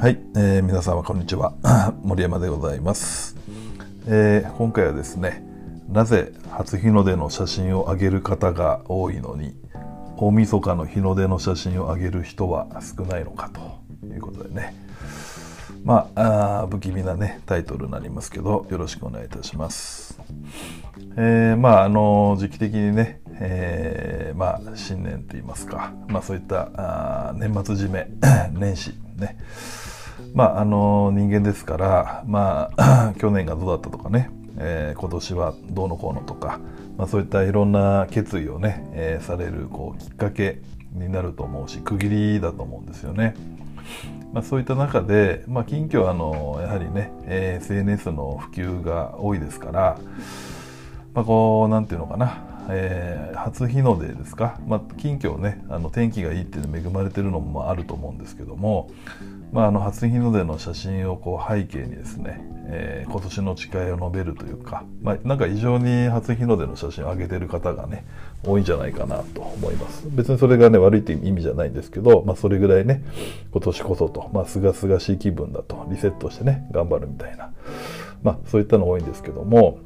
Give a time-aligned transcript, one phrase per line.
[0.00, 1.54] はい、えー、皆様こんにちは。
[2.04, 3.36] 森山でございます、
[4.06, 5.42] えー、今回はですね
[5.88, 9.56] なぜ初日の出の写真を上げる方が多いのに
[10.16, 13.78] 大晦日の日の出の写真を上げる人は少ないのかと。
[14.06, 14.72] いうことでね。
[15.82, 20.20] まあ不気味なねタイトルになりますけどよろしくお願いいたします。
[21.16, 28.08] えー、まああの時期的にねえー、まあ新年といいますか、まあ、そういったあ年末締め
[28.56, 29.07] 年始。
[29.18, 29.36] ね
[30.34, 36.60] まああの人間ですからまあ 去年がどうだったとかね、えー、今年はどうのこうのとか、
[36.96, 40.60] まあ、そういったいろんな決意をね、えー、されるこうきっかけ
[40.92, 43.34] になると思うし区切りだと思うんですよね。
[44.32, 49.98] まあ、そういった中で、まあ、近況はあのやはりね、えー、SNS の普及が多いですから、
[51.14, 58.90] まあ、こうなんていうのかなえー、初日の出ですか、まあ、近況ねあの天気がいいっていうの恵まれてるのもあると思うんですけども、
[59.52, 68.04] まあ、あの初日の出の写真をこう背景にですね、えー、今年の誓いを述べるというか、まあ、なんか異常に初日の出の写真を上げてる方がね
[68.44, 70.06] 多いんじゃないかなと思います。
[70.10, 73.02] 別にそれがね悪いっていう意味じゃないんですけど、まあ、それぐらいね
[73.50, 77.50] 今年こそと、すがすがしい気分だとリセットしてね頑張るみたいな、
[78.22, 79.78] まあ、そういったの多いんですけども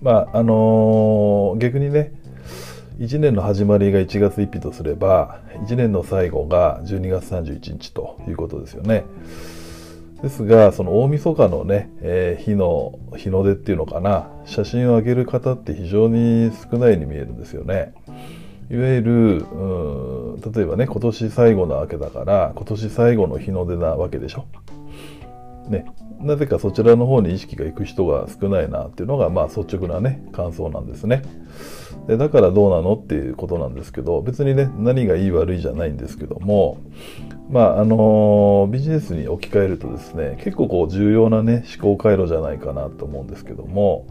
[0.00, 2.12] まああのー、逆にね
[2.98, 9.04] 1年の始まりが1月1日とすれば1年の最後が12月31日ということですよね。
[10.22, 17.94] ですがその大晦日のね、えー、日の日の出っていうのかな写真を上げる方って非常に少ないに見えるんですよね。
[18.70, 19.12] いわゆる
[19.44, 24.44] うん例えばね今年最後なわけだから今年最後の日の出なわけでしょ。
[25.68, 25.84] ね、
[26.20, 31.22] なぜかそちらの方に意識がいく人が少ないなっていうのが、まあ、率直なね感想なんですね。
[32.06, 36.78] でだからどうなのっていうことなんですけど別にね何がいい悪いじゃないんですけども
[37.50, 44.06] まああのビジネスに置き換えるとですね結構こう重要なね思考回路じゃないかなと思うんですけども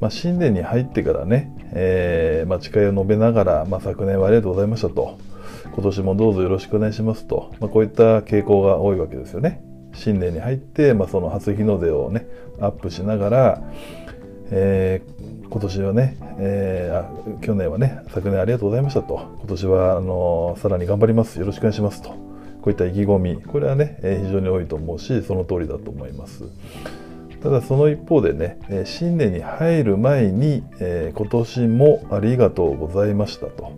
[0.00, 5.18] まあ、新年に入ってからね、えーまあ、誓いを述べながら、まあ、昨年はありがとうございましたと。
[5.72, 9.62] 今年もどうぞよろしくお願いしますと、まあ、こういった傾向が多いわけですよね。
[9.96, 12.26] 新年に入って、まあ、その初日の出をね
[12.60, 13.62] アップしながら、
[14.50, 19.36] えー、今年はね、えー、去年はね昨年ありがとうございましたと。
[19.40, 21.38] 今年はあのさらに頑張ります。
[21.38, 22.10] よろしくお願いしますと。
[22.10, 22.16] こ
[22.66, 23.36] ういった意気込み。
[23.42, 26.44] これはね、えー、非常に多いと思うしその通りだと思います。
[27.42, 33.72] ただその一方でね、え新年に入る前に、えー、今年もありがとうございましたと。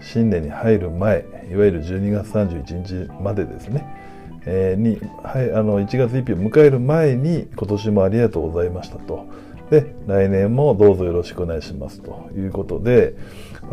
[0.00, 4.03] 新年に入る前いわゆる12月31日までですね。
[4.46, 9.26] えー、に、はい、あの1月1日を迎える前に今年もありがとうございましたと。
[9.70, 13.16] で来年もどうぞよろしくお願いしますということで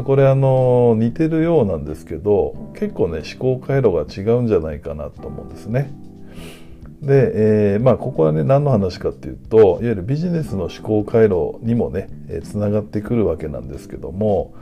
[0.05, 5.91] これあの似てるようなんですけど結構ね思考回路が違うんじゃないかなと思うんですね。
[7.01, 7.31] で、
[7.73, 12.09] えー、まあここはね何の話かっていうといわゆるビジネスの思考回路にもね
[12.43, 14.53] つながってくるわけなんですけども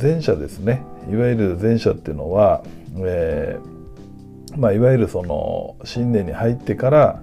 [0.00, 2.62] 前者ですねいわゆる前者っていうのは、
[2.98, 3.75] えー
[4.56, 7.22] まあ、いわゆるその新年に入ってから、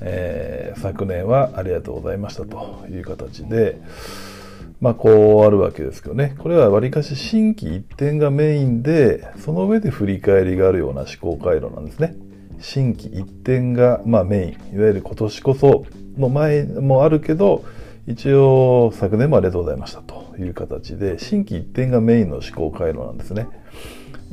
[0.00, 3.80] えー、昨年はありがとうございましたという形で、
[4.80, 12.16] まあ、こうあるわけですけどねこれはわりかし新規一点がメインでその上で振り返りがあるような思考回路なんですね。
[12.60, 15.86] 新規一点が、まあ、メインいわゆる今年こそ
[16.16, 17.64] の前もあるけど
[18.06, 23.48] 一応昨年もありがとうございましたという形で新規一点がメインの思考回路なんですね。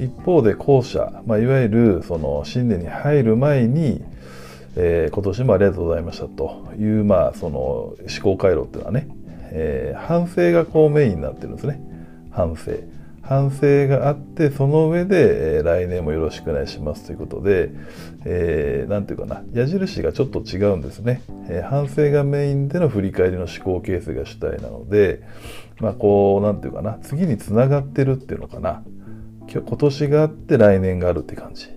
[0.01, 4.03] 一方で後者、まあ、いわゆるその新年に入る前に、
[4.75, 9.07] えー、今年もありがとうございましたという、まあ、その思考回路っていうのはね、
[9.51, 11.79] えー、反省がこうメインになってるんですね。
[12.31, 12.71] 反省。
[13.21, 17.69] 反省があってその上で、えー、来年もよろしくお願いしますということで、
[18.25, 25.21] えー、ていうかな矢印がちょっと違うんですね、えー、反省がメインでの振り返りの思考形成が主体なので
[25.79, 28.83] まあこうなんていうかな次につながってるっていうのかな。
[29.59, 31.69] 今年があって来年があるって感じ。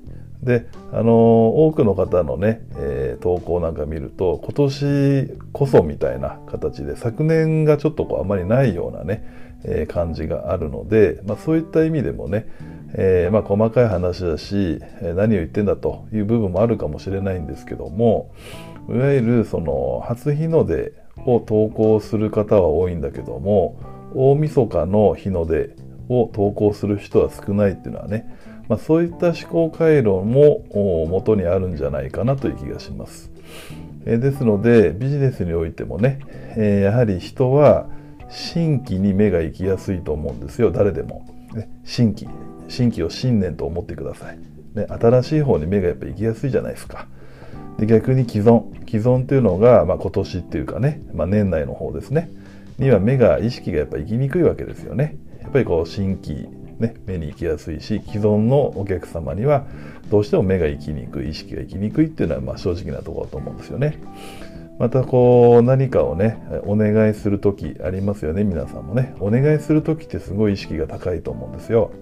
[0.43, 9.25] であの多くの方のね、えー、投稿なんか見ると今年こそみたいな形で昨年がちょっとこうあまりないようなね、
[9.65, 12.47] えー、感じがあるので、まあ、そういった意味でもね、
[12.93, 18.32] え、まあ、細かい話だし、何を言ってんだという部分もあるかもしれないんですけども
[18.91, 20.93] いわゆるその初日の出
[21.25, 23.79] を投稿する方は多いんだけども
[24.15, 25.75] 大晦日の日の出
[26.09, 28.27] を投稿する人は少ないっていうのはね、
[28.69, 30.65] まあ、そういった思考回路も
[31.09, 33.31] 元にあるんじゃないかなという気がします。
[34.06, 36.21] えですのでビジネスにおいてもね、
[36.56, 37.87] えやはり人は
[38.29, 41.27] 新規に目が行きやすいと思うんですよ誰でも。
[41.55, 42.29] ね、新規
[42.69, 44.39] 新規を新年と思ってください。
[44.75, 47.06] ね、新しい方に目がやっぱ行きやすいじゃないですか。
[47.79, 52.31] で逆に既存既存っていうのが、まあ、今年っていうかね、まあ、年内の方ですね
[52.79, 56.49] には目が意識がやっぱ行きにくいわけですよねやっぱりこう新規
[56.79, 59.64] ね、目に行きやすいし既存のお客様には
[60.11, 63.99] どうしても目が行きにくい意識が行きにくいっていうのはまあ正直なところだと思うんですよね。
[64.79, 71.93] またこう何かをねお願いする時ありますよね皆さんもねお願いする時ってすごい意識が高いと思うんですよ。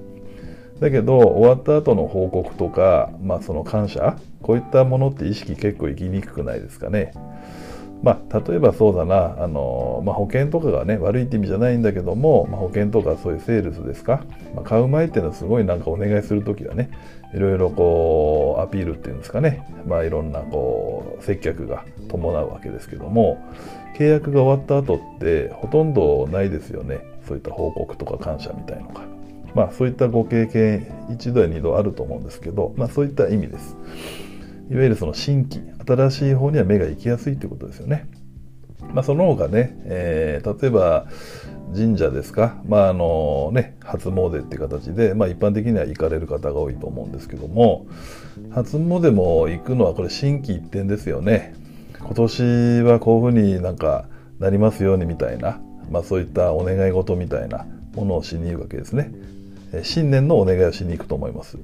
[0.81, 7.13] だけど終わった後の報告とか、まあ、その感謝こういったものって意識結構行きにくくないですかね。
[8.03, 16.91] まあ、例えばそうだなあの、まあ、保険とかがね悪いって意味じゃないんだけども、まあ、保険とかそういうセールスですか、まあ、買う前っていうのはすごいなんかお願いする時はね
[17.33, 23.39] いろいろこうアピールっていうんですかね、まあ、いろんなこう接客が伴うわけですけども
[23.97, 29.03] 契約が終わった後ってほとんどないですよねそういった報告とか感謝みたいのが。
[29.55, 33.77] まあそういったご経験一度や二度あると思うんですけど、まあ、そういった意味です。
[34.73, 38.09] いわゆるその新規新しい方には目が行きやすいということですよね。
[38.95, 41.07] まあ、その他ね、えー、例えば
[41.75, 47.87] 神社ですか、まああのね、初詣っていう形で、まあ、一般的には行かれる方が多いと思うんですけども
[48.51, 51.55] 初詣も行くのはこれ心機一転ですよね。
[52.01, 54.07] 今年はこういうふうになんか
[54.39, 55.61] なりますようにみたいな、
[55.91, 59.13] まあ、そういったお願い事みたいなものをしに行くわけですね。
[59.83, 61.59] 新年のお願いをしに行くと思います。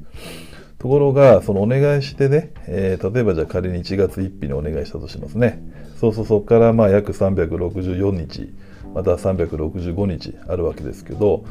[0.78, 5.60] ところが、そのお願いしてね、えー、例えばじゃあ仮に1月1日にお願いしたとしますね。
[6.00, 8.52] そうそう、そこからまあ約364日、
[8.94, 11.44] また365日あるわけですけど、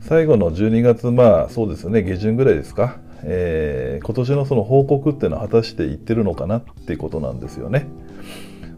[0.00, 7.86] 最後の12月、まあそうですね、下旬ぐらいですか、えー、今年のその報告っていうのは果たしていってるのかなっていうことなんですよね。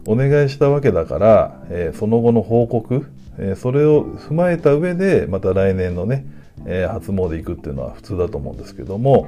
[0.05, 3.07] お願いしたわけだから、えー、その後の報告、
[3.39, 6.25] え、それを踏まえた上で、また来年のね、
[6.67, 9.27] えー、初詣行くっていうのは普通だと思うんですけども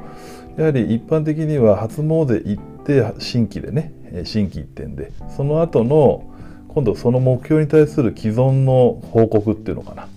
[0.57, 3.94] やはり一般的には初詣行って新規でね
[4.25, 6.30] 新規一点でその後の
[6.68, 10.07] 今度その目標に対する既存の報告っていうのかな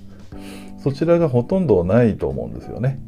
[0.82, 2.98] そちらがほとんどないと思うんですよね。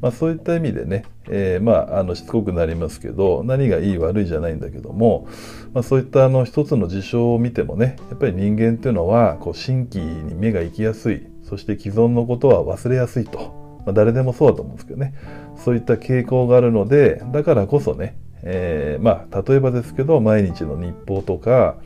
[0.00, 5.26] まあ、そういった意味でね、えー、まあ、あのしつこくなりますけど何がいい悪いじゃないんだけども、
[5.72, 15.14] まあ、そういったあの一つの事象を見てもねやっぱり人間っていうのはこう新規に目が行きやすいそして既存のことは忘れやすいと、まあ、誰でもそうだと思うんですけどね。
[15.56, 21.76] そういった傾向があるのでだからこそね、えー、まあ例えばですけど毎日の日報とか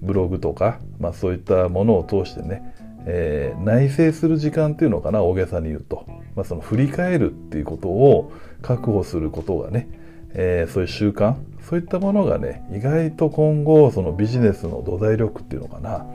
[0.00, 2.74] ブログとか、まあ、そういったものを通してね、
[3.06, 6.04] えー、内省する時間っていうのかな大げさに言うと、
[6.34, 8.32] まあ、その振り返るっていうことを
[8.62, 9.88] 確保することがね、
[10.34, 16.06] えー、そういう習慣そういったものがね意外と今後そのビジネスの土台力っていうのかな。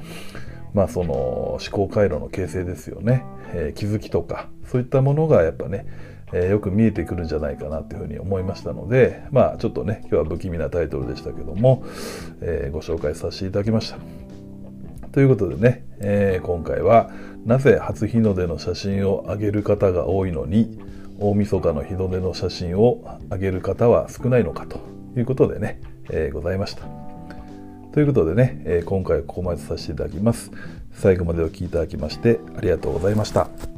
[0.73, 5.85] まあ、その思考回路の形成ですよね、えー、気づきとかそういったものがやっぱね、
[6.33, 11.85] えー、よく見えてくるんじゃないかなというふうに思いましたのでまあちょっとね今日は不気味なタイトルでしたけども、
[12.41, 13.97] えー、ご紹介させていただきました。
[15.11, 17.09] ということでね、え今回は
[17.43, 20.77] なぜ初日の出の写真を上げる方が多いのに
[21.17, 24.79] 大晦日の日の出の写真を上げる方は少ないのかと
[25.17, 25.81] いうことでね、
[26.11, 27.06] えございました。
[27.97, 30.51] ということでね、え今回はここまでさせていただきます。
[30.93, 33.76] 最後までお聴きいただきましてありがとうございました。